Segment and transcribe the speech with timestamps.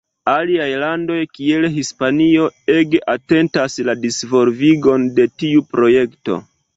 [0.31, 6.39] Aliaj landoj kiel Hispanio ege atentas la disvolvigon de tiu projekto.